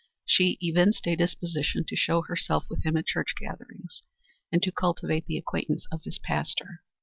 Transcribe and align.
She 0.25 0.57
evinced 0.61 1.05
a 1.05 1.15
disposition 1.15 1.85
to 1.87 1.95
show 1.95 2.23
herself 2.23 2.63
with 2.71 2.81
him 2.83 2.97
at 2.97 3.05
church 3.05 3.35
gatherings, 3.39 4.01
and 4.51 4.59
to 4.63 4.71
cultivate 4.71 5.27
the 5.27 5.37
acquaintance 5.37 5.85
of 5.91 6.01
his 6.05 6.17
pastor. 6.17 6.81